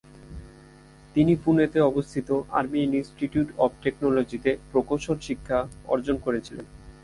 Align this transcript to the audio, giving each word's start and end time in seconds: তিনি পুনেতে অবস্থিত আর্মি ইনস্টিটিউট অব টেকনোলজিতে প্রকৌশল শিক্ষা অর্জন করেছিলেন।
তিনি 1.15 1.33
পুনেতে 1.43 1.79
অবস্থিত 1.81 2.29
আর্মি 2.59 2.79
ইনস্টিটিউট 2.83 3.49
অব 3.57 3.71
টেকনোলজিতে 3.83 4.51
প্রকৌশল 4.71 5.17
শিক্ষা 5.27 5.59
অর্জন 5.93 6.15
করেছিলেন। 6.25 6.65